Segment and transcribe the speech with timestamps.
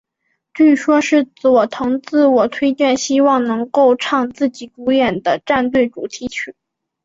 [0.55, 6.55] 据说是佐藤自我推荐希望能够唱自己主演的战队主题曲。